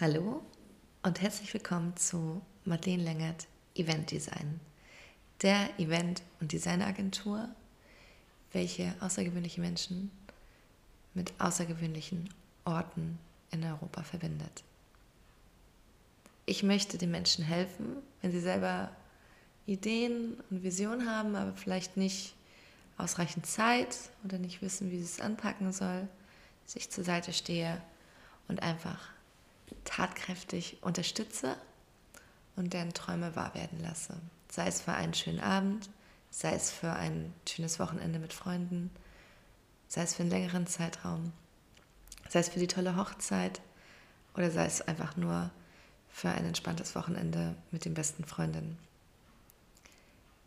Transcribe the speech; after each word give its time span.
Hallo 0.00 0.40
und 1.02 1.20
herzlich 1.20 1.52
willkommen 1.52 1.96
zu 1.96 2.40
Madeleine 2.64 3.02
Längert 3.02 3.48
Event 3.74 4.12
Design, 4.12 4.60
der 5.42 5.76
Event- 5.80 6.22
und 6.40 6.52
Designagentur, 6.52 7.48
welche 8.52 8.94
außergewöhnliche 9.00 9.60
Menschen 9.60 10.12
mit 11.14 11.32
außergewöhnlichen 11.40 12.32
Orten 12.64 13.18
in 13.50 13.64
Europa 13.64 14.04
verbindet. 14.04 14.62
Ich 16.46 16.62
möchte 16.62 16.96
den 16.96 17.10
Menschen 17.10 17.44
helfen, 17.44 17.96
wenn 18.22 18.30
sie 18.30 18.38
selber 18.38 18.92
Ideen 19.66 20.38
und 20.48 20.62
Visionen 20.62 21.10
haben, 21.10 21.34
aber 21.34 21.54
vielleicht 21.54 21.96
nicht 21.96 22.36
ausreichend 22.98 23.46
Zeit 23.46 23.98
oder 24.24 24.38
nicht 24.38 24.62
wissen, 24.62 24.92
wie 24.92 24.98
sie 24.98 25.02
es 25.02 25.20
anpacken 25.20 25.72
soll, 25.72 26.06
sich 26.66 26.88
zur 26.88 27.02
Seite 27.02 27.32
stehe 27.32 27.82
und 28.46 28.62
einfach 28.62 29.17
tatkräftig 29.88 30.78
unterstütze 30.82 31.56
und 32.56 32.74
deren 32.74 32.92
Träume 32.92 33.34
wahr 33.34 33.54
werden 33.54 33.80
lasse. 33.82 34.14
Sei 34.50 34.66
es 34.66 34.82
für 34.82 34.92
einen 34.92 35.14
schönen 35.14 35.40
Abend, 35.40 35.88
sei 36.30 36.52
es 36.52 36.70
für 36.70 36.92
ein 36.92 37.32
schönes 37.48 37.78
Wochenende 37.78 38.18
mit 38.18 38.34
Freunden, 38.34 38.90
sei 39.88 40.02
es 40.02 40.14
für 40.14 40.22
einen 40.22 40.30
längeren 40.30 40.66
Zeitraum, 40.66 41.32
sei 42.28 42.40
es 42.40 42.50
für 42.50 42.58
die 42.58 42.66
tolle 42.66 42.96
Hochzeit 42.96 43.62
oder 44.34 44.50
sei 44.50 44.66
es 44.66 44.82
einfach 44.82 45.16
nur 45.16 45.50
für 46.10 46.28
ein 46.28 46.44
entspanntes 46.44 46.94
Wochenende 46.94 47.54
mit 47.70 47.84
den 47.84 47.94
besten 47.94 48.24
Freundinnen. 48.24 48.78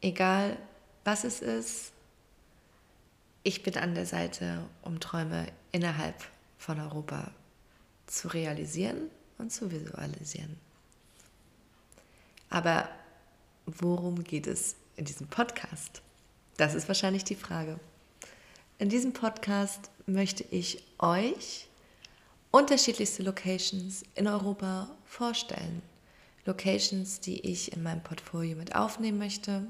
Egal 0.00 0.56
was 1.04 1.24
es 1.24 1.40
ist, 1.40 1.92
ich 3.42 3.62
bin 3.62 3.76
an 3.76 3.94
der 3.94 4.06
Seite, 4.06 4.64
um 4.82 5.00
Träume 5.00 5.48
innerhalb 5.72 6.14
von 6.56 6.80
Europa 6.80 7.30
zu 8.06 8.28
realisieren 8.28 9.10
und 9.38 9.52
zu 9.52 9.70
visualisieren. 9.70 10.56
Aber 12.50 12.88
worum 13.66 14.22
geht 14.22 14.46
es 14.46 14.76
in 14.96 15.04
diesem 15.04 15.26
Podcast? 15.26 16.02
Das 16.56 16.74
ist 16.74 16.88
wahrscheinlich 16.88 17.24
die 17.24 17.34
Frage. 17.34 17.80
In 18.78 18.88
diesem 18.88 19.12
Podcast 19.12 19.90
möchte 20.06 20.44
ich 20.50 20.84
euch 20.98 21.68
unterschiedlichste 22.50 23.22
Locations 23.22 24.04
in 24.14 24.28
Europa 24.28 24.90
vorstellen. 25.04 25.82
Locations, 26.44 27.20
die 27.20 27.40
ich 27.40 27.72
in 27.72 27.82
meinem 27.82 28.02
Portfolio 28.02 28.56
mit 28.56 28.76
aufnehmen 28.76 29.18
möchte. 29.18 29.66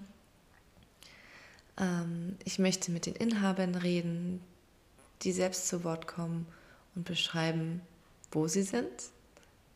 Ähm, 1.79 2.37
ich 2.45 2.59
möchte 2.59 2.91
mit 2.91 3.07
den 3.07 3.15
Inhabern 3.15 3.75
reden, 3.75 4.41
die 5.23 5.33
selbst 5.33 5.69
zu 5.69 5.85
Wort 5.85 6.07
kommen 6.07 6.47
und 6.95 7.05
beschreiben, 7.05 7.81
wo 8.33 8.49
sie 8.49 8.63
sind, 8.63 8.91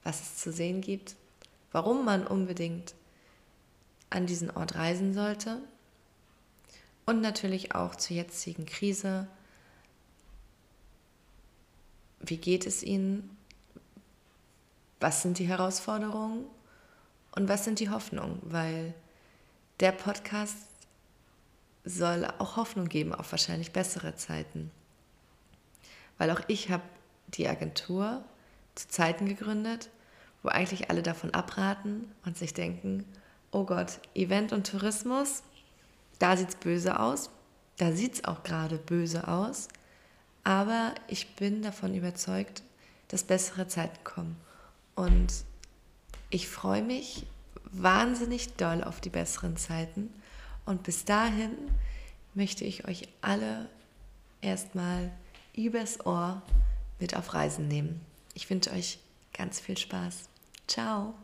was 0.09 0.23
es 0.23 0.37
zu 0.39 0.51
sehen 0.51 0.81
gibt, 0.81 1.17
warum 1.70 2.06
man 2.06 2.27
unbedingt 2.27 2.95
an 4.09 4.25
diesen 4.25 4.50
Ort 4.50 4.75
reisen 4.75 5.12
sollte 5.12 5.61
und 7.05 7.20
natürlich 7.20 7.75
auch 7.75 7.95
zur 7.95 8.17
jetzigen 8.17 8.65
Krise. 8.65 9.28
Wie 12.20 12.39
geht 12.39 12.67
es 12.67 12.83
Ihnen? 12.83 13.37
Was 14.98 15.20
sind 15.20 15.39
die 15.39 15.47
Herausforderungen? 15.47 16.47
Und 17.33 17.50
was 17.50 17.65
sind 17.65 17.78
die 17.78 17.91
Hoffnungen? 17.91 18.41
Weil 18.43 18.95
der 19.81 19.93
Podcast 19.93 20.56
soll 21.84 22.25
auch 22.39 22.56
Hoffnung 22.56 22.89
geben 22.89 23.15
auf 23.15 23.31
wahrscheinlich 23.31 23.72
bessere 23.72 24.17
Zeiten. 24.17 24.70
Weil 26.17 26.31
auch 26.31 26.41
ich 26.48 26.70
habe 26.70 26.83
die 27.28 27.47
Agentur 27.47 28.25
zu 28.75 28.89
Zeiten 28.89 29.27
gegründet, 29.27 29.91
wo 30.43 30.49
eigentlich 30.49 30.91
alle 30.91 31.03
davon 31.03 31.32
abraten 31.34 32.10
und 32.25 32.37
sich 32.37 32.54
denken, 32.54 33.04
oh 33.50 33.65
Gott, 33.65 34.00
Event 34.15 34.53
und 34.53 34.66
Tourismus, 34.66 35.43
da 36.19 36.37
sieht 36.37 36.50
es 36.50 36.56
böse 36.56 37.00
aus, 37.00 37.31
da 37.76 37.93
sieht 37.93 38.15
es 38.15 38.25
auch 38.25 38.43
gerade 38.43 38.77
böse 38.77 39.28
aus, 39.28 39.69
aber 40.44 40.94
ich 41.06 41.34
bin 41.37 41.62
davon 41.62 41.94
überzeugt, 41.94 42.62
dass 43.09 43.25
bessere 43.25 43.69
Zeiten 43.69 44.03
kommen. 44.04 44.37
Und 44.94 45.32
ich 46.31 46.48
freue 46.48 46.82
mich 46.82 47.27
wahnsinnig 47.71 48.54
doll 48.54 48.82
auf 48.82 49.00
die 49.00 49.10
besseren 49.10 49.56
Zeiten. 49.56 50.10
Und 50.65 50.82
bis 50.82 51.04
dahin 51.04 51.53
möchte 52.34 52.65
ich 52.65 52.87
euch 52.87 53.09
alle 53.21 53.69
erstmal 54.41 55.10
übers 55.54 56.04
Ohr 56.04 56.43
mit 56.98 57.16
auf 57.16 57.34
Reisen 57.34 57.69
nehmen. 57.69 58.00
Ich 58.34 58.48
wünsche 58.50 58.72
euch 58.72 58.98
ganz 59.38 59.60
viel 59.60 59.78
Spaß. 59.78 60.28
Ciao. 60.66 61.15